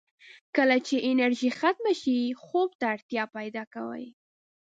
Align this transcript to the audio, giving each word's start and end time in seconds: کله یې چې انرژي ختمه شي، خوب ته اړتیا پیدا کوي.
کله 0.55 0.75
یې 0.79 0.83
چې 0.87 0.95
انرژي 1.11 1.49
ختمه 1.59 1.93
شي، 2.01 2.17
خوب 2.43 2.69
ته 2.79 2.85
اړتیا 2.93 3.23
پیدا 3.37 3.63
کوي. 3.73 4.07